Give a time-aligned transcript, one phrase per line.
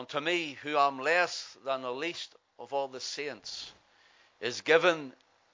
[0.00, 3.70] unto me, who am less than the least of all the saints,
[4.40, 5.12] is given,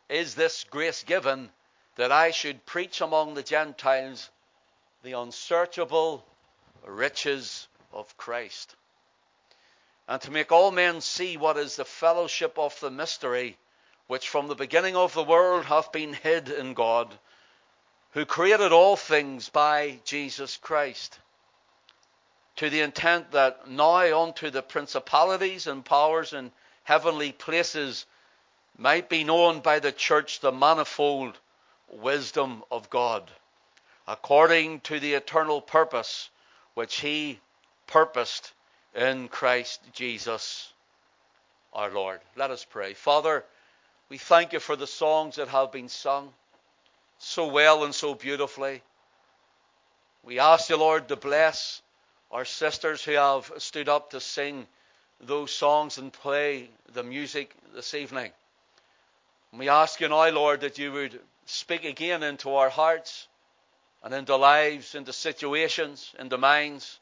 [0.08, 1.50] is this grace given,
[1.96, 4.30] that I should preach among the Gentiles
[5.02, 6.24] the unsearchable
[6.84, 8.76] riches of Christ,
[10.06, 13.58] and to make all men see what is the fellowship of the mystery,
[14.06, 17.12] which from the beginning of the world hath been hid in God,
[18.12, 21.18] who created all things by Jesus Christ
[22.56, 26.50] to the intent that now unto the principalities and powers in
[26.84, 28.06] heavenly places
[28.78, 31.38] might be known by the church the manifold
[31.88, 33.30] wisdom of God,
[34.06, 36.30] according to the eternal purpose
[36.74, 37.40] which He
[37.86, 38.52] purposed
[38.94, 40.72] in Christ Jesus
[41.72, 42.20] our Lord.
[42.36, 42.94] Let us pray.
[42.94, 43.44] Father,
[44.08, 46.32] we thank you for the songs that have been sung
[47.18, 48.82] so well and so beautifully.
[50.22, 51.82] We ask you, Lord, to bless
[52.30, 54.66] our sisters who have stood up to sing
[55.20, 58.32] those songs and play the music this evening.
[59.52, 63.26] We ask you now, Lord, that you would speak again into our hearts
[64.02, 66.98] and into lives, into situations, into minds.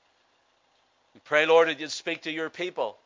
[1.15, 2.97] We pray, Lord, that you'd speak to your people.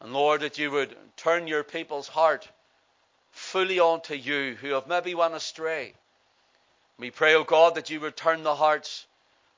[0.00, 2.48] And Lord, that you would turn your people's heart
[3.30, 5.94] fully onto you who have maybe went astray.
[6.98, 9.06] We pray, O oh God, that you would turn the hearts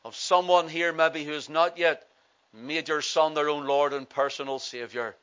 [0.05, 2.07] of someone here maybe who has not yet
[2.53, 5.15] made your Son their own Lord and personal Savior.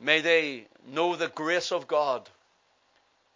[0.00, 2.28] May they know the grace of God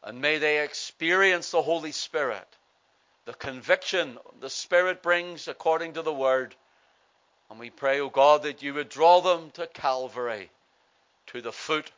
[0.03, 2.47] and may they experience the Holy Spirit,
[3.25, 6.55] the conviction the Spirit brings according to the Word.
[7.51, 10.51] And we pray, O oh God, that you would draw them to Calvary,
[11.29, 11.91] to the foot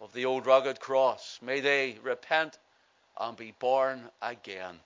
[0.00, 1.38] of the old rugged cross.
[1.42, 2.58] May they repent
[3.18, 4.78] and be born again.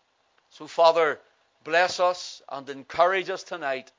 [0.50, 1.20] So, Father,
[1.66, 3.90] bless us and encourage us tonight.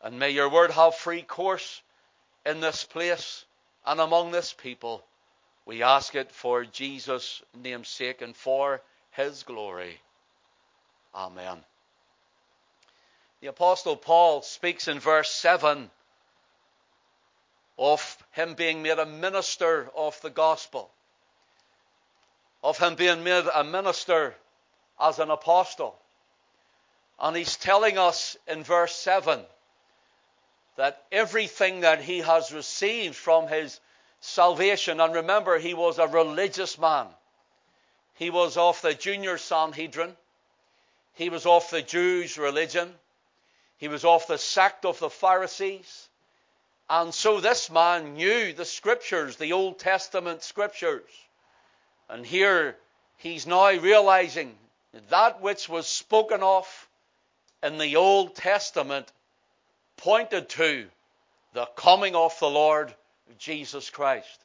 [0.00, 1.82] And may your word have free course
[2.44, 3.44] in this place
[3.86, 5.04] and among this people.
[5.66, 8.80] We ask it for Jesus' name's sake and for
[9.12, 10.00] his glory.
[11.14, 11.58] Amen.
[13.42, 15.90] The Apostle Paul speaks in verse 7
[17.78, 20.90] of him being made a minister of the gospel,
[22.64, 24.34] of him being made a minister
[24.98, 25.98] as an apostle.
[27.20, 29.40] And he's telling us in verse 7
[30.76, 33.78] that everything that he has received from his
[34.20, 37.06] salvation, and remember, he was a religious man.
[38.14, 40.16] He was of the junior Sanhedrin.
[41.14, 42.92] He was of the Jews' religion.
[43.78, 46.08] He was of the sect of the Pharisees.
[46.88, 51.10] And so this man knew the scriptures, the Old Testament scriptures.
[52.08, 52.76] And here
[53.16, 54.54] he's now realizing
[55.08, 56.88] that which was spoken of
[57.62, 59.10] in the Old Testament
[59.96, 60.86] pointed to
[61.52, 62.94] the coming of the Lord
[63.38, 64.44] Jesus Christ.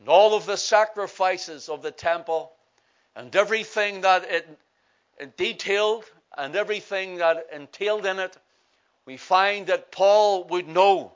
[0.00, 2.52] And all of the sacrifices of the temple
[3.16, 4.58] and everything that it,
[5.18, 6.04] it detailed
[6.36, 8.36] and everything that entailed in it,
[9.06, 11.12] we find that Paul would know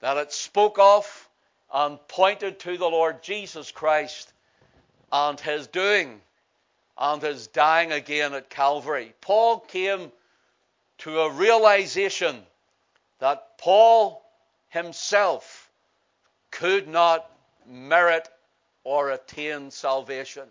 [0.00, 1.28] that it spoke of
[1.72, 4.32] and pointed to the Lord Jesus Christ
[5.10, 6.20] and his doing
[6.96, 9.14] and his dying again at Calvary.
[9.20, 10.12] Paul came
[10.98, 12.42] to a realization
[13.18, 14.22] that Paul
[14.68, 15.70] himself
[16.50, 17.30] could not
[17.66, 18.28] merit
[18.84, 20.44] or attain salvation.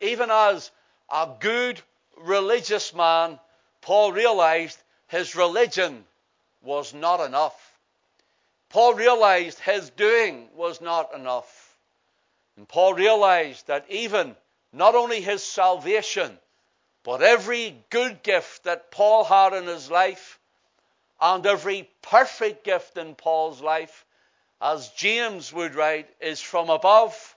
[0.00, 0.70] Even as
[1.10, 1.80] a good
[2.18, 3.38] religious man,
[3.80, 4.78] Paul realized
[5.08, 6.04] his religion
[6.62, 7.78] was not enough.
[8.70, 11.76] Paul realized his doing was not enough.
[12.56, 14.34] And Paul realized that even
[14.72, 16.38] not only his salvation,
[17.06, 20.40] but every good gift that Paul had in his life,
[21.20, 24.04] and every perfect gift in Paul's life,
[24.60, 27.36] as James would write, is from above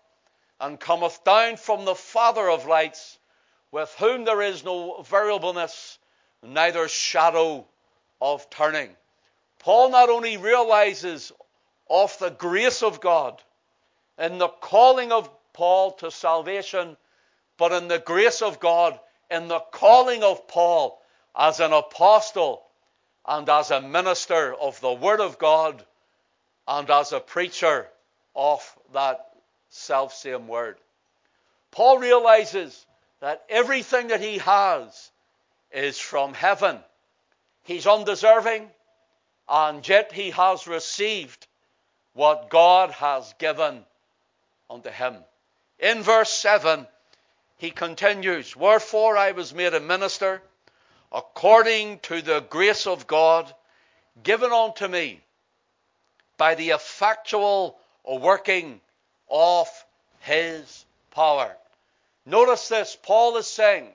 [0.59, 3.19] and cometh down from the Father of lights,
[3.71, 5.99] with whom there is no variableness,
[6.41, 7.63] neither shadow
[8.19, 8.89] of turning.
[9.59, 11.31] Paul not only realizes
[11.87, 13.39] of the grace of God
[14.17, 16.97] in the calling of Paul to salvation,
[17.57, 18.99] but in the grace of God
[19.29, 21.01] in the calling of Paul
[21.35, 22.63] as an apostle
[23.25, 25.83] and as a minister of the Word of God
[26.67, 27.87] and as a preacher
[28.35, 29.29] of that
[29.69, 30.77] self same Word.
[31.71, 32.85] Paul realizes
[33.19, 35.11] that everything that he has
[35.71, 36.79] is from heaven.
[37.63, 38.67] He's undeserving,
[39.47, 41.47] and yet he has received
[42.13, 43.83] what God has given
[44.69, 45.15] unto him.
[45.79, 46.87] In verse 7,
[47.59, 50.41] he continues, Wherefore I was made a minister
[51.11, 53.53] according to the grace of God
[54.23, 55.19] given unto me
[56.37, 58.79] by the effectual working
[59.29, 59.67] of
[60.21, 61.53] his power.
[62.25, 63.89] Notice this Paul is saying,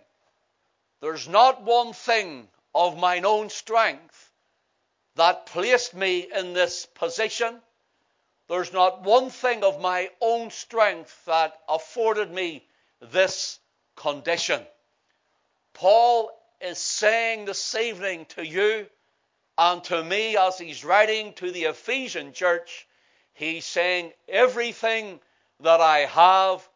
[1.00, 4.31] There's not one thing of mine own strength
[5.14, 7.62] that placed me in this position.
[8.49, 12.62] There's not one thing of my own strength that afforded me
[13.12, 13.58] this
[13.96, 14.60] condition.
[15.72, 16.30] Paul
[16.60, 18.86] is saying this evening to you
[19.56, 22.86] and to me as he's writing to the Ephesian church,
[23.34, 25.20] he's saying, Everything
[25.60, 26.68] that I have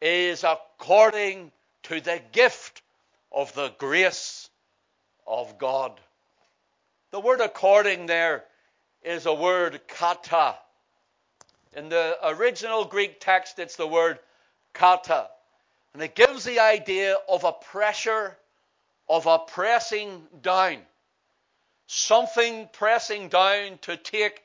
[0.00, 1.52] is according
[1.84, 2.82] to the gift
[3.32, 4.48] of the grace
[5.26, 6.00] of God.
[7.10, 8.44] The word according there
[9.02, 10.56] is a word kata.
[11.76, 14.18] In the original Greek text, it's the word
[14.72, 15.28] kata.
[15.94, 18.36] And it gives the idea of a pressure,
[19.08, 20.78] of a pressing down.
[21.86, 24.42] Something pressing down to take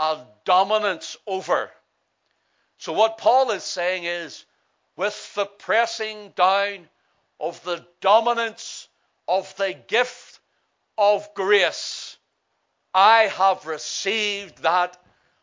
[0.00, 1.70] a dominance over.
[2.78, 4.44] So, what Paul is saying is,
[4.96, 6.88] with the pressing down
[7.38, 8.88] of the dominance
[9.28, 10.40] of the gift
[10.98, 12.16] of grace,
[12.92, 15.00] I have received that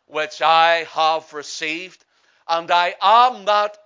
[0.08, 2.04] which I have received,
[2.48, 3.78] and I am that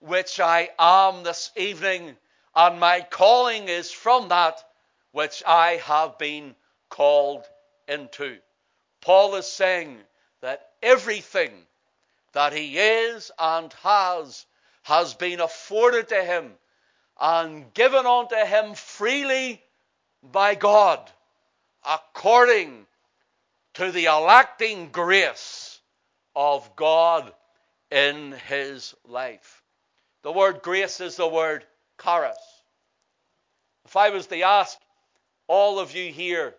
[0.00, 2.16] which I am this evening,
[2.54, 4.62] and my calling is from that
[5.12, 6.54] which I have been
[6.88, 7.44] called
[7.86, 8.38] into.
[9.00, 9.98] Paul is saying
[10.40, 11.52] that everything
[12.32, 14.46] that he is and has
[14.82, 16.52] has been afforded to him
[17.20, 19.62] and given unto him freely
[20.22, 21.10] by God
[21.86, 22.86] according
[23.74, 25.80] to the electing grace
[26.34, 27.32] of God
[27.90, 29.62] in his life.
[30.22, 31.64] The word grace is the word
[32.02, 32.38] charis.
[33.84, 34.78] If I was to ask
[35.46, 36.54] all of you here,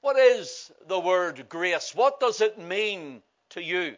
[0.00, 1.94] what is the word grace?
[1.94, 3.96] What does it mean to you?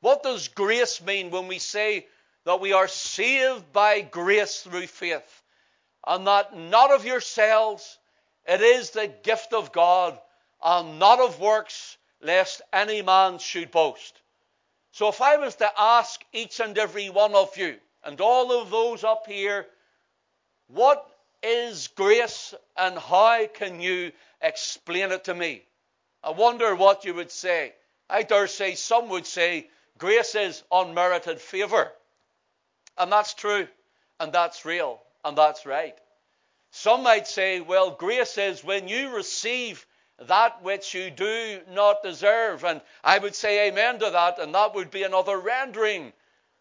[0.00, 2.06] What does grace mean when we say
[2.44, 5.42] that we are saved by grace through faith
[6.06, 7.98] and that not of yourselves,
[8.46, 10.18] it is the gift of God
[10.62, 14.20] and not of works, lest any man should boast?
[14.94, 18.70] So if I was to ask each and every one of you and all of
[18.70, 19.66] those up here,
[20.68, 21.04] what
[21.42, 25.64] is grace and how can you explain it to me?
[26.22, 27.74] I wonder what you would say.
[28.08, 29.68] I dare say some would say
[29.98, 31.90] Grace is unmerited favor.
[32.96, 33.66] And that's true,
[34.20, 35.96] and that's real, and that's right.
[36.70, 39.84] Some might say, well, grace is when you receive
[40.18, 42.64] that which you do not deserve.
[42.64, 46.12] And I would say amen to that, and that would be another rendering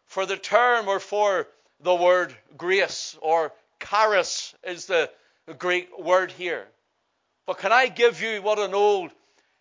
[0.05, 1.47] for the term or for
[1.81, 3.51] the word grace, or
[3.81, 5.09] charis is the
[5.57, 6.67] Greek word here.
[7.45, 9.11] But can I give you what an old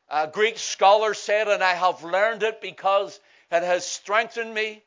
[0.08, 3.18] uh, Greek scholar said, and I have learned it because
[3.50, 4.82] it has strengthened me,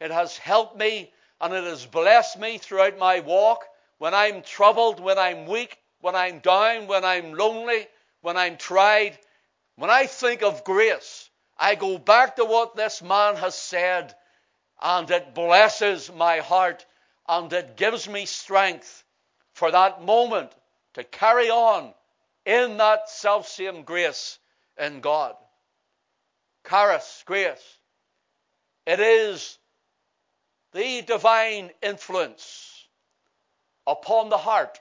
[0.00, 3.64] it has helped me, and it has blessed me throughout my walk.
[3.98, 7.86] When I'm troubled, when I'm weak, when I'm down, when I'm lonely,
[8.20, 9.18] when I'm tried,
[9.76, 14.14] when I think of grace, I go back to what this man has said,
[14.80, 16.84] and it blesses my heart,
[17.28, 19.04] and it gives me strength
[19.54, 20.52] for that moment
[20.94, 21.92] to carry on
[22.44, 24.38] in that self same grace
[24.78, 25.34] in God.
[26.68, 27.78] Charis, grace.
[28.86, 29.58] It is
[30.72, 32.86] the divine influence
[33.86, 34.78] upon the heart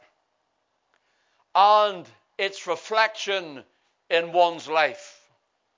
[1.56, 2.06] and
[2.38, 3.64] its reflection
[4.10, 5.20] in one's life.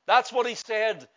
[0.06, 1.08] That's what he said,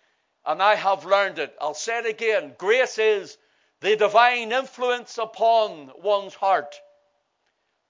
[0.47, 1.55] and I have learned it.
[1.61, 2.55] I'll say it again.
[2.59, 3.39] Grace is
[3.81, 6.81] the divine influence upon one's heart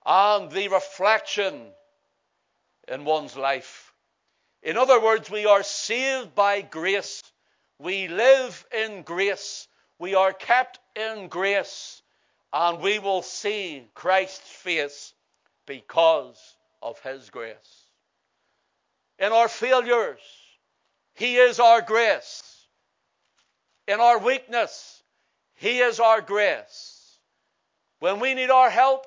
[0.07, 1.67] and the reflection
[2.89, 3.93] in one's life.
[4.63, 7.23] In other words, we are saved by grace
[7.83, 9.67] we live in grace.
[9.99, 12.01] We are kept in grace.
[12.53, 15.15] And we will see Christ's face
[15.67, 16.39] because
[16.83, 17.87] of his grace.
[19.19, 20.21] In our failures,
[21.15, 22.67] he is our grace.
[23.87, 25.03] In our weakness,
[25.55, 27.19] he is our grace.
[28.01, 29.07] When we need our help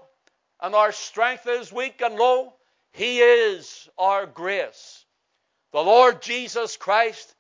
[0.61, 2.53] and our strength is weak and low,
[2.91, 5.05] he is our grace.
[5.71, 7.35] The Lord Jesus Christ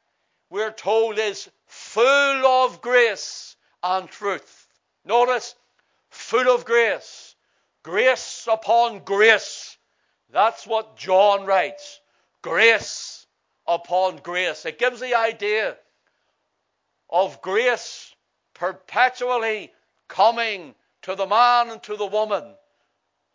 [0.49, 4.67] we're told is full of grace and truth.
[5.03, 5.55] Notice,
[6.09, 7.35] full of grace.
[7.83, 9.74] Grace upon grace.
[10.31, 11.99] That's what John writes.
[12.41, 13.25] Grace
[13.67, 14.65] upon grace.
[14.65, 15.77] It gives the idea
[17.09, 18.13] of grace
[18.53, 19.71] perpetually
[20.07, 22.43] coming to the man and to the woman.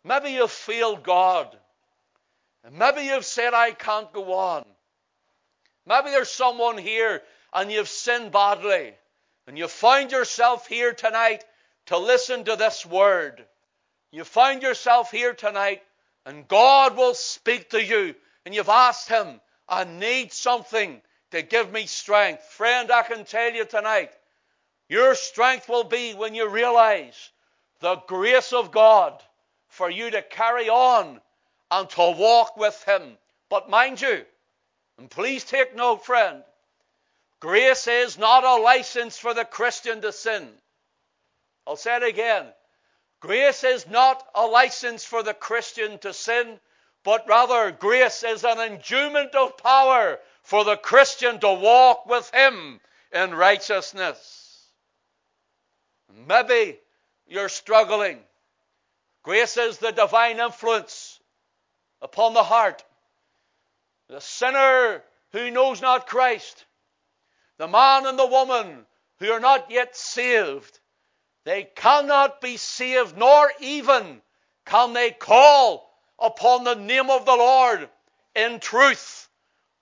[0.03, 1.57] Maybe you've failed God.
[2.71, 4.65] Maybe you've said, I can't go on.
[5.85, 7.21] Maybe there's someone here
[7.53, 8.93] and you've sinned badly
[9.47, 11.43] and you find yourself here tonight
[11.87, 13.45] to listen to this word.
[14.11, 15.81] You find yourself here tonight
[16.25, 21.01] and God will speak to you and you've asked Him, I need something
[21.31, 22.43] to give me strength.
[22.43, 24.11] Friend, I can tell you tonight,
[24.89, 27.31] your strength will be when you realize
[27.79, 29.21] the grace of God
[29.69, 31.21] for you to carry on
[31.71, 33.17] and to walk with Him.
[33.49, 34.25] But mind you,
[34.97, 36.43] and please take note, friend,
[37.39, 40.49] grace is not a license for the Christian to sin.
[41.65, 42.45] I'll say it again.
[43.21, 46.59] Grace is not a license for the Christian to sin,
[47.03, 52.81] but rather grace is an endowment of power for the Christian to walk with Him
[53.11, 54.67] in righteousness.
[56.11, 56.79] Maybe
[57.27, 58.19] you're struggling.
[59.21, 61.19] Grace is the divine influence
[62.01, 62.83] upon the heart.
[64.07, 66.65] The sinner who knows not Christ,
[67.57, 68.87] the man and the woman
[69.19, 70.80] who are not yet saved,
[71.43, 74.21] they cannot be saved, nor even
[74.65, 77.89] can they call upon the name of the Lord
[78.35, 79.27] in truth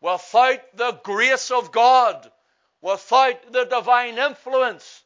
[0.02, 2.32] without the grace of God,
[2.82, 5.04] without the divine influence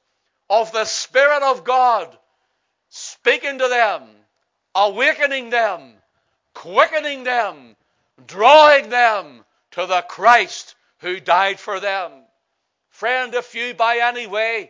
[0.50, 2.16] of the Spirit of God
[2.90, 4.04] speaking to them,
[4.76, 5.94] awakening them,
[6.54, 7.76] quickening them,
[8.28, 12.12] drawing them to the Christ who died for them.
[12.90, 14.70] Friend, if you by any way,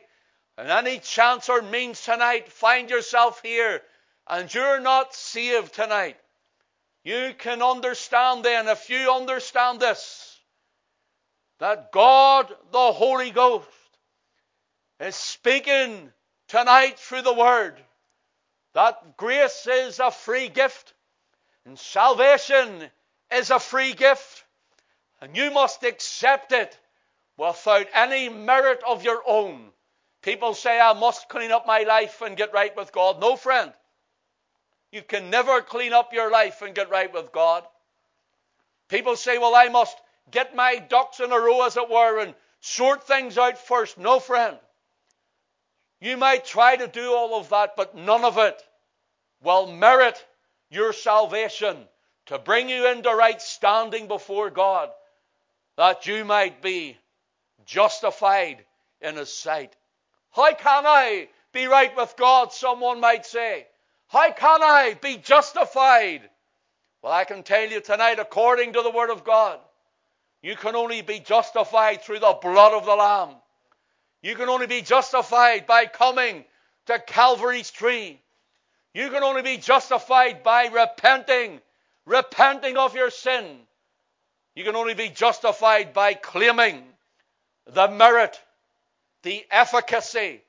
[0.57, 3.81] and any chance or means tonight find yourself here
[4.27, 6.17] and you're not saved tonight,
[7.03, 10.39] you can understand then, if you understand this,
[11.59, 13.67] that God the Holy Ghost
[14.99, 16.11] is speaking
[16.47, 17.75] tonight through the Word
[18.73, 20.93] that grace is a free gift
[21.65, 22.89] and salvation
[23.31, 24.43] is a free gift
[25.21, 26.77] and you must accept it
[27.37, 29.71] without any merit of your own.
[30.23, 33.19] People say, I must clean up my life and get right with God.
[33.19, 33.71] No, friend.
[34.91, 37.63] You can never clean up your life and get right with God.
[38.87, 39.97] People say, well, I must
[40.31, 43.97] get my ducks in a row, as it were, and sort things out first.
[43.97, 44.57] No, friend.
[45.99, 48.61] You might try to do all of that, but none of it
[49.41, 50.25] will merit
[50.69, 51.77] your salvation
[52.27, 54.89] to bring you into right standing before God,
[55.75, 56.97] that you might be
[57.65, 58.63] justified
[59.01, 59.75] in His sight.
[60.33, 62.51] How can I be right with God?
[62.51, 63.67] Someone might say.
[64.07, 66.21] How can I be justified?
[67.01, 69.59] Well, I can tell you tonight, according to the Word of God,
[70.41, 73.35] you can only be justified through the blood of the Lamb.
[74.21, 76.45] You can only be justified by coming
[76.87, 78.19] to Calvary's tree.
[78.93, 81.59] You can only be justified by repenting,
[82.05, 83.57] repenting of your sin.
[84.55, 86.83] You can only be justified by claiming
[87.65, 88.39] the merit,
[89.23, 90.41] the efficacy,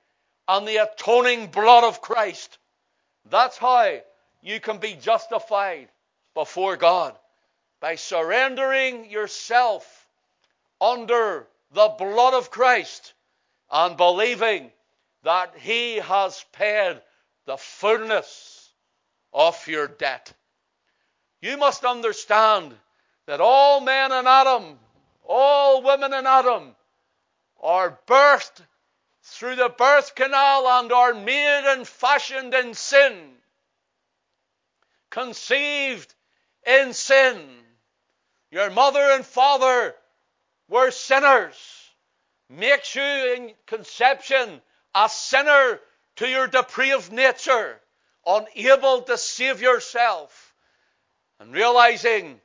[0.46, 2.58] and the atoning blood of Christ.
[3.30, 4.00] That's how
[4.42, 5.88] you can be justified
[6.34, 7.16] before God
[7.80, 10.06] by surrendering yourself
[10.80, 13.14] under the blood of Christ
[13.70, 14.70] and believing
[15.22, 17.00] that He has paid
[17.46, 18.68] the fullness
[19.32, 20.32] of your debt.
[21.40, 22.74] You must understand
[23.26, 24.78] that all men in Adam,
[25.26, 26.74] all women in Adam,
[27.62, 28.60] are birthed
[29.22, 33.32] through the birth canal and are made and fashioned in sin,
[35.10, 36.14] conceived
[36.66, 37.40] in sin.
[38.50, 39.94] Your mother and father
[40.68, 41.56] were sinners
[42.48, 44.60] makes you in conception
[44.94, 45.80] a sinner
[46.16, 47.80] to your depraved nature,
[48.26, 50.54] unable to save yourself,
[51.40, 52.40] and realizing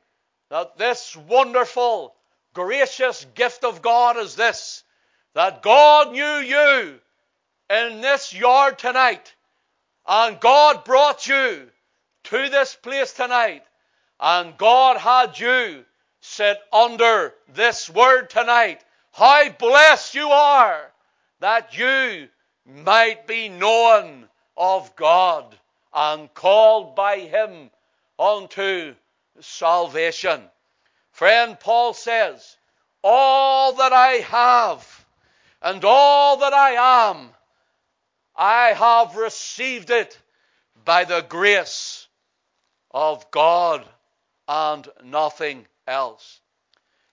[0.50, 2.14] that this wonderful,
[2.54, 4.82] gracious gift of God is this
[5.34, 7.00] that God knew you
[7.68, 9.34] in this yard tonight,
[10.06, 11.68] and God brought you
[12.24, 13.62] to this place tonight,
[14.18, 15.84] and God had you
[16.20, 18.84] sit under this word tonight.
[19.12, 20.90] How blessed you are
[21.40, 22.28] that you
[22.66, 25.56] might be known of God
[25.92, 27.70] and called by Him
[28.18, 28.94] unto
[29.40, 30.42] salvation.
[31.12, 32.56] Friend, Paul says,
[33.02, 34.99] All that I have
[35.62, 37.30] and all that I am,
[38.34, 40.18] I have received it
[40.84, 42.06] by the grace
[42.90, 43.84] of God
[44.48, 46.40] and nothing else.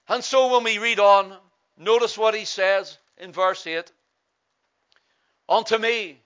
[0.07, 1.37] And so when we read on,
[1.77, 3.91] Notice what he says in verse 8
[5.47, 6.19] Unto me,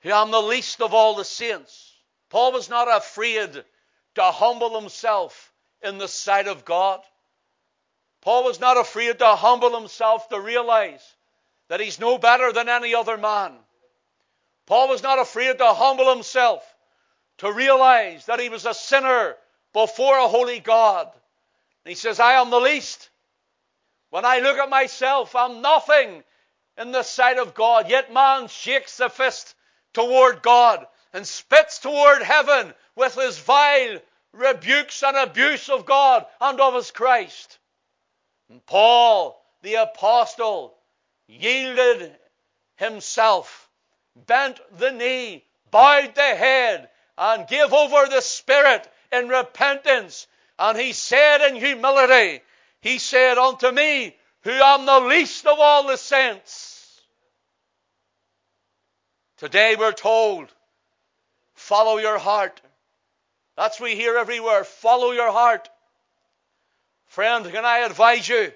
[0.00, 1.94] who am the least of all the saints.
[2.28, 3.64] Paul was not afraid
[4.16, 5.52] to humble himself
[5.82, 7.00] in the sight of God.
[8.28, 11.14] Paul was not afraid to humble himself to realize
[11.68, 13.56] that he's no better than any other man.
[14.66, 16.62] Paul was not afraid to humble himself
[17.38, 19.34] to realize that he was a sinner
[19.72, 21.06] before a holy God.
[21.06, 23.08] And he says, I am the least.
[24.10, 26.22] When I look at myself, I'm nothing
[26.76, 27.88] in the sight of God.
[27.88, 29.54] Yet man shakes the fist
[29.94, 34.02] toward God and spits toward heaven with his vile
[34.34, 37.58] rebukes and abuse of God and of his Christ.
[38.66, 40.76] Paul, the apostle,
[41.26, 42.16] yielded
[42.76, 43.68] himself,
[44.16, 50.26] bent the knee, bowed the head, and gave over the spirit in repentance.
[50.58, 52.42] And he said in humility,
[52.80, 57.00] He said unto me, who am the least of all the saints.
[59.36, 60.52] Today we're told,
[61.54, 62.60] follow your heart.
[63.56, 64.64] That's we hear everywhere.
[64.64, 65.68] Follow your heart.
[67.08, 68.52] Friend, can I advise you?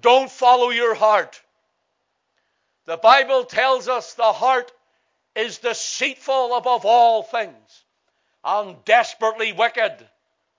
[0.00, 1.40] Don't follow your heart.
[2.86, 4.72] The Bible tells us the heart
[5.34, 7.84] is deceitful above all things
[8.44, 9.96] and desperately wicked.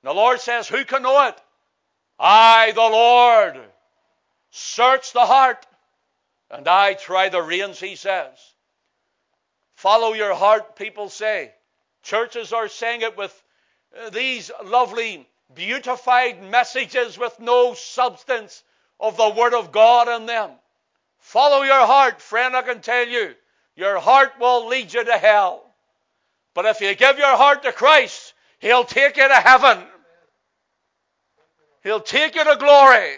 [0.04, 1.36] The Lord says, Who can know it?
[2.20, 3.60] I, the Lord,
[4.52, 5.66] search the heart
[6.50, 8.38] and I try the reins, he says.
[9.76, 11.52] Follow your heart, people say.
[12.04, 13.44] Churches are saying it with
[14.00, 18.64] uh, these lovely, beautified messages with no substance
[19.00, 20.52] of the Word of God in them.
[21.20, 23.34] Follow your heart, friend, I can tell you.
[23.76, 25.64] Your heart will lead you to hell.
[26.54, 29.84] But if you give your heart to Christ, He'll take you to heaven.
[31.84, 33.18] He'll take you to glory.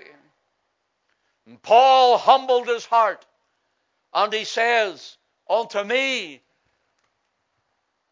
[1.45, 3.23] And Paul humbled his heart
[4.13, 6.41] and he says, Unto me,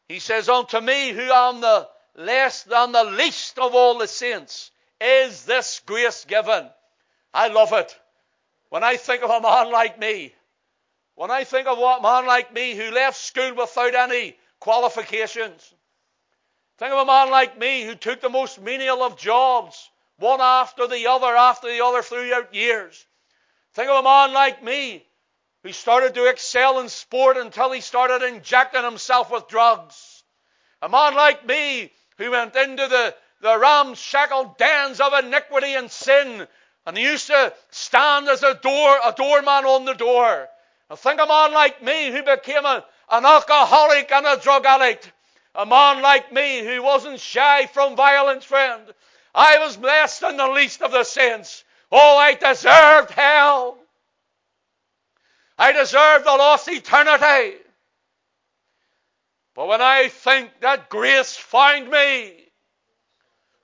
[0.07, 4.71] he says, Unto me, who am the less than the least of all the saints,
[5.01, 6.69] is this grace given.
[7.33, 7.97] I love it.
[8.69, 10.33] When I think of a man like me,
[11.15, 15.73] when I think of a man like me who left school without any qualifications,
[16.77, 20.87] think of a man like me who took the most menial of jobs, one after
[20.87, 23.05] the other, after the other throughout years.
[23.73, 25.05] Think of a man like me
[25.63, 30.23] who started to excel in sport until he started injecting himself with drugs.
[30.81, 36.47] A man like me who went into the, the ramshackle dens of iniquity and sin
[36.85, 40.49] and he used to stand as a door, a doorman on the door.
[40.89, 45.11] And think a man like me who became a, an alcoholic and a drug addict.
[45.55, 48.81] A man like me who wasn't shy from violence, friend.
[49.33, 51.63] I was less than the least of the saints.
[51.91, 53.77] Oh, I deserved hell.
[55.57, 57.57] I deserved the lost eternity.
[59.55, 62.33] But when I think that grace found me,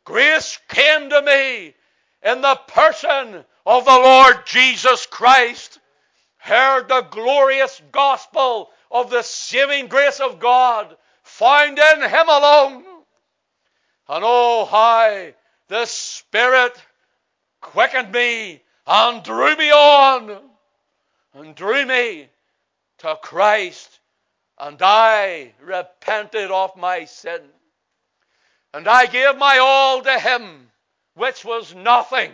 [0.06, 1.74] grace came to me
[2.22, 5.80] in the person of the Lord Jesus Christ,
[6.38, 12.84] heard the glorious gospel of the saving grace of God, found in Him alone.
[14.08, 15.28] And oh, how
[15.68, 16.80] the Spirit
[17.62, 20.40] quickened me and drew me on
[21.34, 22.28] and drew me
[23.00, 23.99] to Christ.
[24.60, 27.42] And I repented of my sin.
[28.74, 30.70] And I gave my all to Him,
[31.16, 32.32] which was nothing.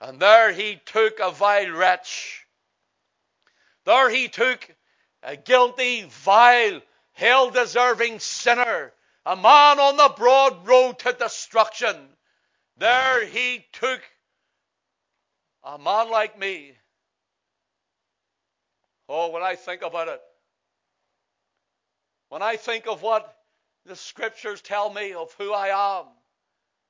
[0.00, 2.46] And there He took a vile wretch.
[3.84, 4.68] There He took
[5.22, 6.80] a guilty, vile,
[7.12, 8.92] hell deserving sinner,
[9.26, 11.96] a man on the broad road to destruction.
[12.76, 14.00] There He took
[15.64, 16.76] a man like me
[19.12, 20.20] Oh, when I think about it,
[22.30, 23.36] when I think of what
[23.84, 26.06] the scriptures tell me of who I am,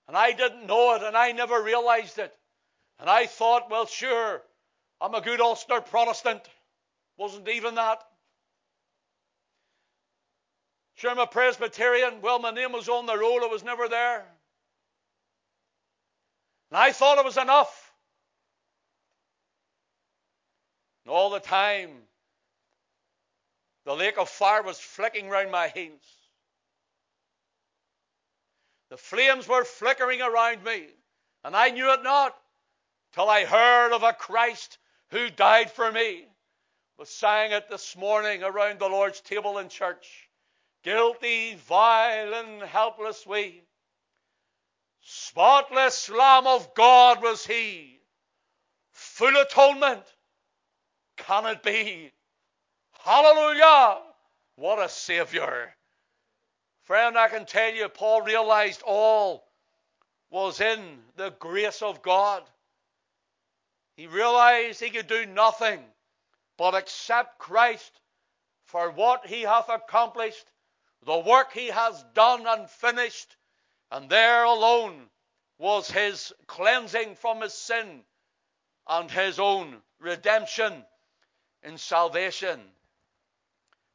[0.06, 2.32] and I didn't know it and I never realized it,
[3.00, 4.42] and I thought, well, sure,
[5.00, 6.42] I'm a good Ulster Protestant.
[7.16, 8.02] Wasn't even that.
[10.96, 12.20] Sure, I'm a Presbyterian.
[12.20, 14.26] Well, my name was on the roll, it was never there.
[16.70, 17.92] And I thought it was enough.
[21.04, 21.90] And all the time,
[23.90, 26.06] the lake of fire was flicking round my heels.
[28.88, 30.86] The flames were flickering around me,
[31.42, 32.36] and I knew it not
[33.12, 36.28] till I heard of a Christ who died for me.
[37.00, 40.28] We sang it this morning around the Lord's table in church.
[40.84, 43.64] Guilty, vile, and helpless we.
[45.00, 47.98] Spotless Lamb of God was he.
[48.92, 50.04] Full atonement.
[51.16, 52.12] Can it be?
[53.02, 54.02] Hallelujah!
[54.56, 55.74] What a Savior.
[56.82, 59.48] Friend, I can tell you, Paul realized all
[60.28, 62.42] was in the grace of God.
[63.96, 65.82] He realized he could do nothing
[66.58, 68.00] but accept Christ
[68.66, 70.46] for what he hath accomplished,
[71.04, 73.36] the work he has done and finished,
[73.90, 75.08] and there alone
[75.58, 78.02] was his cleansing from his sin
[78.86, 80.84] and his own redemption
[81.62, 82.60] in salvation.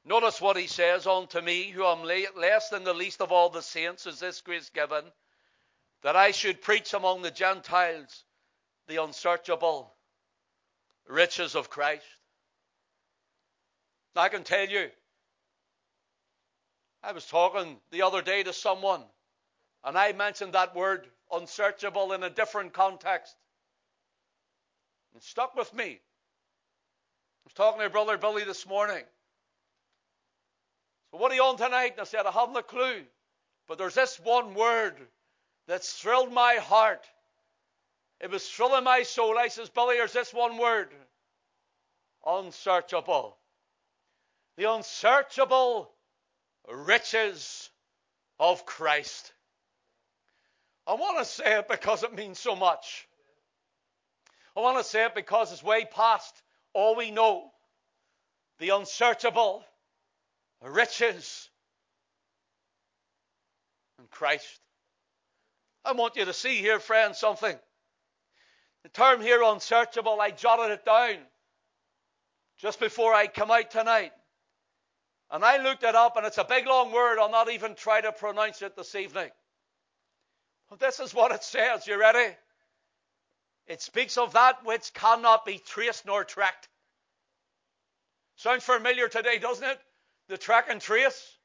[0.08, 3.64] Notice what he says, Unto me, who am less than the least of all the
[3.64, 5.04] saints, is this grace given,
[6.04, 8.24] that I should preach among the Gentiles
[8.88, 9.92] the unsearchable
[11.08, 12.06] riches of Christ.
[14.16, 14.90] I can tell you,
[17.04, 19.04] I was talking the other day to someone,
[19.84, 23.36] and I mentioned that word unsearchable in a different context.
[25.16, 25.86] It stuck with me.
[25.86, 29.04] I was talking to brother Billy this morning.
[31.16, 31.94] So, what are you on tonight?
[31.94, 33.04] And I said, I haven't a clue.
[33.70, 34.96] But there's this one word
[35.66, 37.08] that's thrilled my heart.
[38.20, 39.40] It was thrilling my soul.
[39.40, 40.90] I says, Billy, there's this one word
[42.26, 43.38] unsearchable.
[44.58, 45.90] The unsearchable
[46.70, 47.70] riches
[48.38, 49.32] of Christ.
[50.86, 53.08] I want to say it because it means so much.
[54.58, 56.36] I want to say it because it's way past
[56.74, 57.52] all we know.
[58.60, 59.64] The unsearchable
[60.62, 61.50] riches
[64.00, 64.60] in Christ.
[65.84, 67.56] I want you to see here, friends, something.
[68.84, 71.18] The term here, unsearchable, I jotted it down
[72.60, 74.12] just before I come out tonight.
[75.32, 77.18] And I looked it up, and it's a big long word.
[77.20, 79.30] I'll not even try to pronounce it this evening.
[80.70, 81.88] But this is what it says.
[81.88, 82.36] You ready?
[83.68, 86.70] It speaks of that which cannot be traced nor tracked.
[88.36, 89.80] Sounds familiar today, doesn't it?
[90.28, 91.38] The track and trace.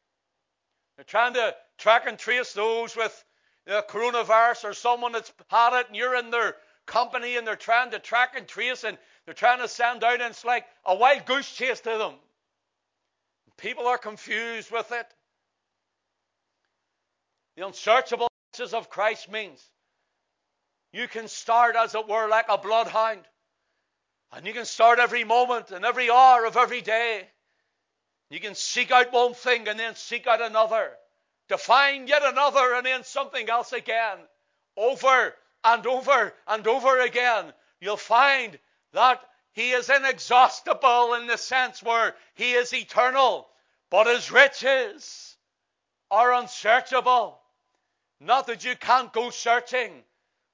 [0.96, 3.24] They're trying to track and trace those with
[3.66, 7.90] the coronavirus or someone that's had it and you're in their company and they're trying
[7.92, 11.24] to track and trace and they're trying to send out and it's like a wild
[11.26, 12.14] goose chase to them.
[13.56, 15.06] People are confused with it.
[17.56, 19.62] The unsearchable riches of Christ means
[20.92, 23.20] you can start, as it were, like a bloodhound.
[24.32, 27.28] And you can start every moment and every hour of every day.
[28.30, 30.96] You can seek out one thing and then seek out another.
[31.48, 34.18] To find yet another and then something else again.
[34.76, 37.52] Over and over and over again.
[37.80, 38.56] You'll find
[38.92, 39.20] that
[39.52, 43.48] he is inexhaustible in the sense where he is eternal,
[43.90, 45.36] but his riches
[46.10, 47.40] are unsearchable.
[48.20, 50.04] Not that you can't go searching,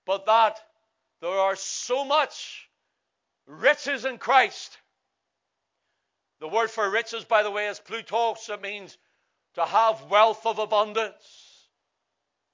[0.07, 0.59] but that
[1.21, 2.69] there are so much
[3.47, 4.79] riches in Christ.
[6.41, 8.49] The word for riches, by the way, is plutos.
[8.51, 8.97] It means
[9.55, 11.69] to have wealth of abundance.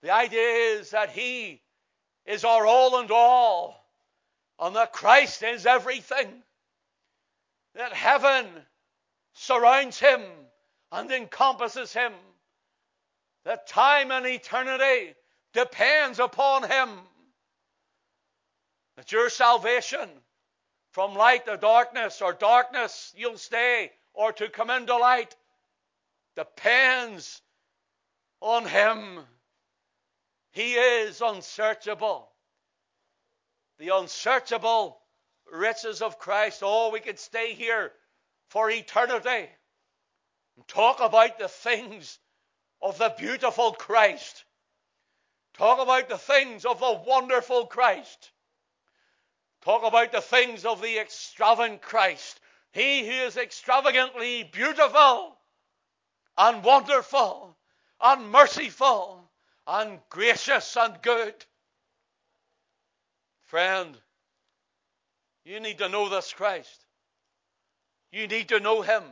[0.03, 1.61] The idea is that He
[2.25, 3.85] is our all and all,
[4.59, 6.42] and that Christ is everything.
[7.75, 8.47] That heaven
[9.35, 10.23] surrounds Him
[10.92, 12.12] and encompasses Him.
[13.45, 15.14] That time and eternity
[15.53, 16.88] depends upon Him.
[18.97, 20.09] That your salvation
[20.92, 25.35] from light to darkness or darkness you'll stay or to come into light
[26.37, 27.40] depends
[28.40, 29.20] on Him.
[30.52, 32.28] He is unsearchable.
[33.78, 35.00] The unsearchable
[35.50, 36.61] riches of Christ.
[36.62, 37.92] Oh, we could stay here
[38.48, 39.48] for eternity
[40.57, 42.18] and talk about the things
[42.83, 44.44] of the beautiful Christ.
[45.55, 48.32] Talk about the things of the wonderful Christ.
[49.62, 52.40] Talk about the things of the extravagant Christ.
[52.72, 55.37] He who is extravagantly beautiful
[56.37, 57.57] and wonderful
[58.01, 59.31] and merciful
[59.66, 61.35] and gracious and good.
[63.46, 63.96] Friend,
[65.44, 66.85] you need to know this Christ.
[68.11, 69.05] You need to know Him.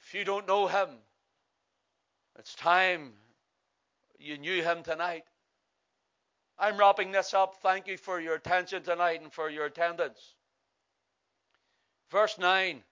[0.00, 0.88] If you don't know Him,
[2.38, 3.12] it's time
[4.18, 5.24] you knew Him tonight.
[6.58, 7.56] I'm wrapping this up.
[7.62, 10.34] Thank you for your attention tonight and for your attendance.
[12.10, 12.82] Verse 9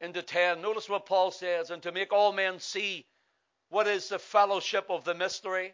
[0.00, 0.60] into 10.
[0.60, 3.06] Notice what Paul says, and to make all men see
[3.70, 5.72] what is the fellowship of the mystery,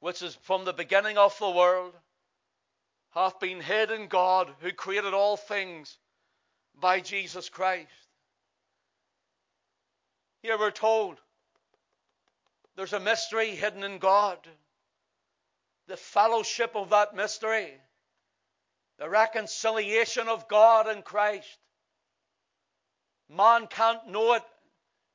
[0.00, 1.94] which is from the beginning of the world,
[3.12, 5.96] hath been hid in God, who created all things
[6.78, 7.88] by Jesus Christ.
[10.42, 11.18] Here we're told
[12.76, 14.38] there's a mystery hidden in God
[15.90, 17.68] the fellowship of that mystery,
[18.98, 21.58] the reconciliation of God in Christ.
[23.28, 24.42] Man can't know it,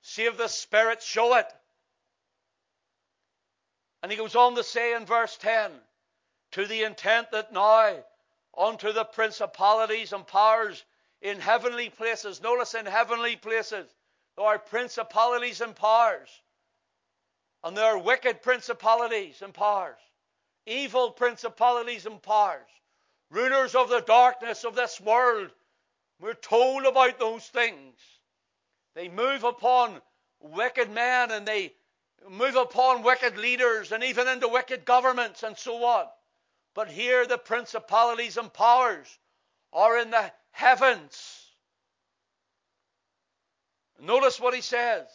[0.01, 1.47] save the Spirit show it.
[4.03, 5.71] And he goes on to say in verse 10
[6.51, 7.95] to the intent that now
[8.57, 10.83] unto the principalities and powers
[11.21, 13.88] in heavenly places, notice in heavenly places,
[14.35, 16.29] there are principalities and powers.
[17.63, 19.97] And there are wicked principalities and powers,
[20.65, 22.69] evil principalities and powers,
[23.30, 25.51] rulers of the darkness of this world.
[26.19, 27.99] We're told about those things.
[28.93, 30.01] They move upon
[30.39, 31.73] wicked men and they
[32.30, 36.08] move upon wicked leaders and even into wicked governments and so on.
[36.73, 39.19] But here the principalities and powers
[39.73, 41.41] are in the heavens.
[43.99, 45.08] Notice what he says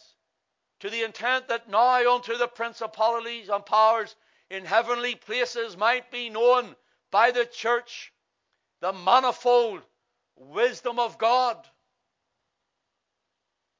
[0.79, 4.15] to the intent that now unto the principalities and powers
[4.51, 6.75] in heavenly places might be known
[7.09, 8.11] by the church
[8.81, 9.81] the manifold
[10.35, 11.57] wisdom of God.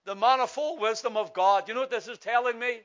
[0.05, 1.67] The manifold wisdom of God.
[1.67, 2.79] You know what this is telling me?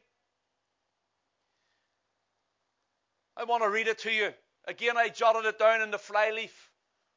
[3.37, 4.35] I want to read it to you.
[4.65, 6.71] Again, I jotted it down in the flyleaf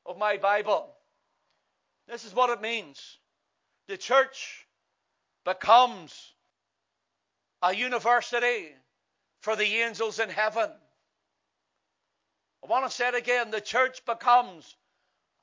[0.05, 0.93] of my Bible.
[2.07, 3.17] This is what it means.
[3.87, 4.67] The church
[5.45, 6.33] becomes
[7.63, 8.67] a university
[9.41, 10.69] for the angels in heaven.
[12.63, 13.51] I want to say it again.
[13.51, 14.75] The church becomes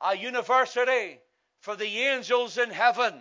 [0.02, 1.18] a university
[1.60, 3.14] for the angels in heaven.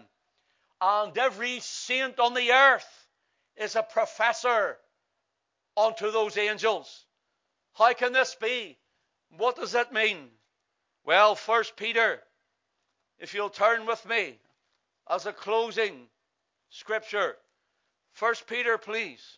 [0.82, 3.08] And every saint on the earth
[3.56, 4.78] is a professor
[5.78, 7.06] unto those angels.
[7.74, 8.78] How can this be?
[9.38, 10.30] What does that mean?
[11.06, 12.22] Well, First Peter,
[13.20, 14.40] if you'll turn with me
[15.10, 16.08] as a closing
[16.70, 17.38] scripture,
[18.12, 19.38] First Peter, please.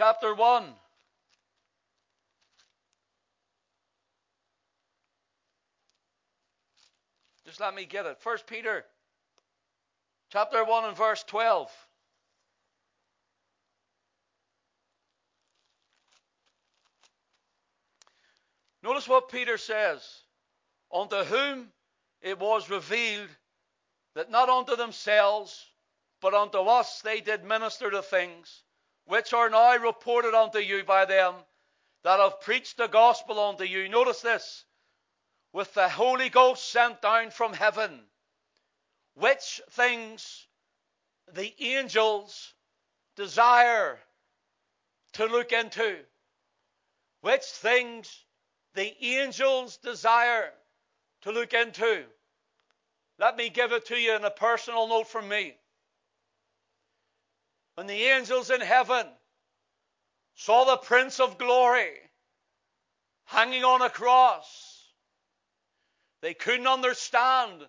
[0.00, 0.64] Chapter 1.
[7.44, 8.16] Just let me get it.
[8.22, 8.86] First Peter
[10.32, 11.70] chapter 1 and verse 12.
[18.82, 20.00] Notice what Peter says.
[20.90, 21.66] Unto whom
[22.22, 23.28] it was revealed
[24.14, 25.62] that not unto themselves,
[26.22, 28.62] but unto us they did minister the things
[29.10, 31.34] which are now reported unto you by them
[32.04, 33.88] that have preached the gospel unto you.
[33.88, 34.64] Notice this
[35.52, 38.02] with the Holy Ghost sent down from heaven,
[39.14, 40.46] which things
[41.34, 42.54] the angels
[43.16, 43.98] desire
[45.14, 45.96] to look into,
[47.20, 48.24] which things
[48.74, 50.52] the angels desire
[51.22, 52.04] to look into.
[53.18, 55.56] Let me give it to you in a personal note from me.
[57.80, 59.06] When the angels in heaven
[60.34, 61.96] saw the Prince of Glory
[63.24, 64.92] hanging on a cross,
[66.20, 67.66] they couldn't understand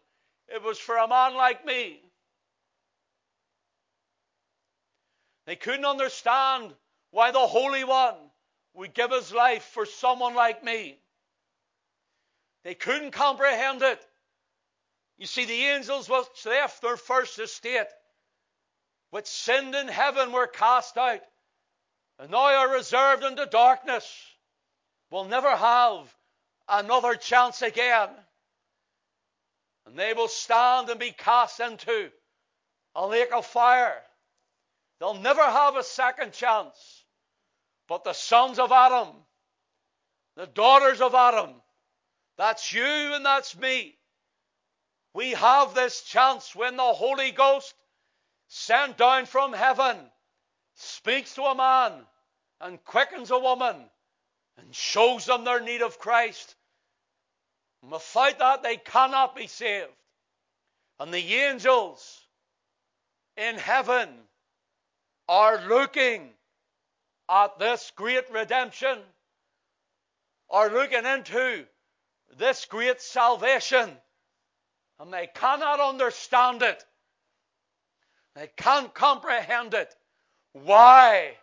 [0.49, 2.01] it was for a man like me.
[5.45, 6.75] They couldn't understand
[7.11, 8.17] why the Holy One
[8.73, 10.99] would give his life for someone like me.
[12.65, 14.05] They couldn't comprehend it.
[15.17, 17.87] You see, the angels which left their first estate,
[19.11, 21.21] which sinned in heaven, were cast out,
[22.19, 24.05] and now are reserved unto darkness,
[25.09, 26.13] will never have
[26.67, 28.09] another chance again.
[29.85, 32.11] And they will stand and be cast into
[32.95, 34.01] a lake of fire.
[34.99, 37.03] They'll never have a second chance.
[37.87, 39.07] But the sons of Adam,
[40.37, 41.49] the daughters of Adam,
[42.37, 43.97] that's you and that's me.
[45.13, 47.73] We have this chance when the Holy Ghost,
[48.53, 49.95] sent down from heaven,
[50.75, 51.93] speaks to a man
[52.59, 53.77] and quickens a woman
[54.57, 56.53] and shows them their need of Christ.
[57.81, 59.87] And without that, they cannot be saved.
[60.99, 62.19] And the angels
[63.37, 64.09] in heaven
[65.29, 66.29] are looking
[67.29, 68.99] at this great redemption,
[70.49, 71.65] are looking into
[72.37, 73.89] this great salvation
[74.99, 76.83] and they cannot understand it.
[78.35, 79.93] They can't comprehend it.
[80.53, 81.37] Why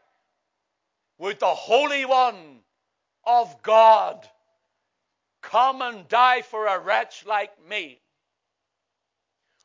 [1.18, 2.60] would the Holy One
[3.24, 4.28] of God
[5.42, 8.00] come and die for a wretch like me?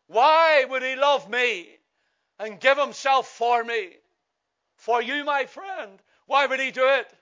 [0.07, 1.69] Why would he love me
[2.39, 3.89] and give himself for me?
[4.75, 6.01] For you, my friend.
[6.25, 7.13] Why would he do it?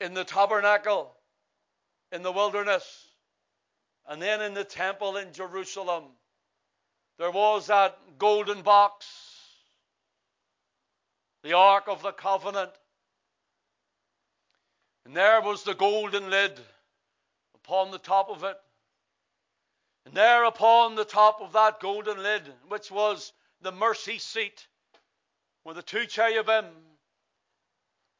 [0.00, 1.14] In the tabernacle,
[2.12, 3.07] in the wilderness
[4.08, 6.04] and then in the temple in Jerusalem.
[7.18, 9.06] There was that golden box,
[11.42, 12.70] the Ark of the Covenant.
[15.04, 16.58] And there was the golden lid
[17.54, 18.56] upon the top of it.
[20.06, 24.66] And there upon the top of that golden lid, which was the mercy seat,
[25.64, 26.64] were the two cherubim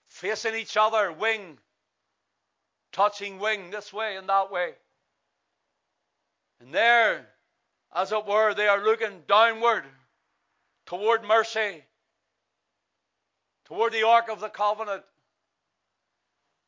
[0.06, 1.58] facing each other, wing,
[2.92, 4.72] touching wing this way and that way.
[6.60, 7.26] And there,
[7.94, 9.84] as it were, they are looking downward
[10.86, 11.84] toward mercy,
[13.66, 15.04] toward the Ark of the Covenant.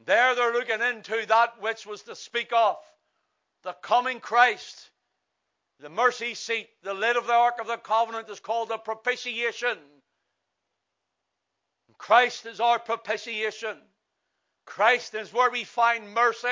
[0.05, 2.77] There they're looking into that which was to speak of
[3.63, 4.91] the coming Christ.
[5.81, 9.79] The mercy seat, the lid of the Ark of the Covenant is called the propitiation.
[11.99, 13.77] Christ is our propitiation.
[14.65, 16.49] Christ is where we find mercy.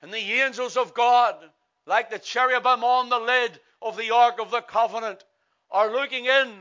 [0.00, 1.36] And the angels of God,
[1.86, 5.24] like the cherubim on the lid of the Ark of the Covenant,
[5.70, 6.52] are looking in.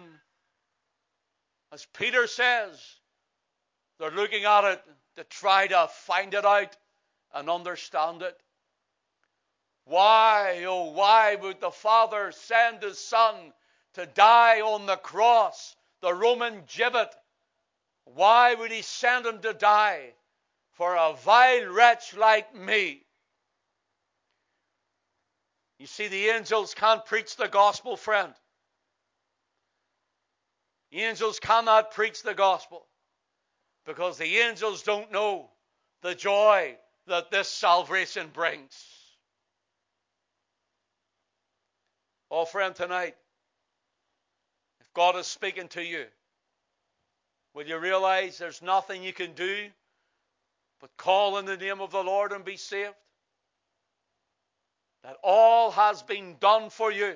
[1.71, 2.79] As Peter says,
[3.99, 4.83] they're looking at it
[5.17, 6.75] to try to find it out
[7.33, 8.37] and understand it.
[9.85, 13.35] Why, oh, why would the Father send His Son
[13.93, 17.13] to die on the cross, the Roman gibbet?
[18.05, 20.13] Why would He send Him to die
[20.73, 23.04] for a vile wretch like me?
[25.79, 28.33] You see, the angels can't preach the gospel, friend.
[30.91, 32.85] Angels cannot preach the gospel
[33.85, 35.49] because the angels don't know
[36.01, 38.85] the joy that this salvation brings.
[42.31, 43.15] Oh, friend, tonight,
[44.79, 46.05] if God is speaking to you,
[47.53, 49.67] will you realize there's nothing you can do
[50.79, 52.95] but call in the name of the Lord and be saved?
[55.05, 57.15] That all has been done for you,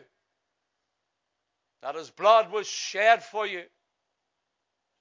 [1.81, 3.63] that His blood was shed for you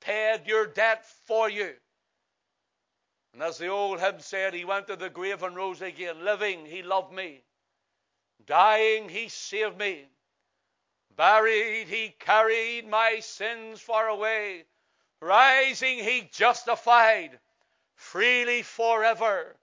[0.01, 1.73] paid your debt for you.
[3.35, 6.25] And as the old hymn said, he went to the grave and rose again.
[6.25, 7.43] Living, he loved me.
[8.47, 10.07] Dying, he saved me.
[11.17, 14.65] Buried, he carried my sins far away.
[15.21, 17.39] Rising, he justified
[17.97, 19.57] freely forever.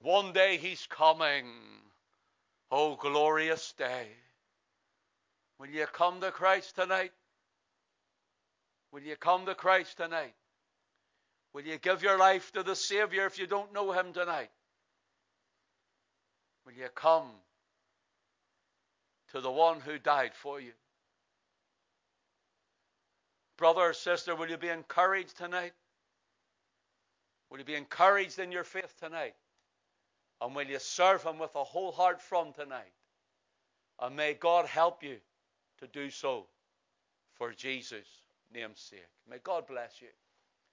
[0.00, 1.46] One day he's coming.
[2.74, 4.06] Oh, glorious day.
[5.60, 7.12] Will you come to Christ tonight?
[8.92, 10.32] Will you come to Christ tonight?
[11.52, 14.48] Will you give your life to the Savior if you don't know Him tonight?
[16.64, 17.26] Will you come
[19.32, 20.72] to the one who died for you?
[23.58, 25.72] Brother or sister, will you be encouraged tonight?
[27.50, 29.34] Will you be encouraged in your faith tonight?
[30.42, 32.92] And will you serve Him with a whole heart from tonight?
[34.00, 35.18] And may God help you
[35.78, 36.46] to do so
[37.34, 38.08] for Jesus'
[38.52, 39.06] name's sake.
[39.30, 40.08] May God bless you.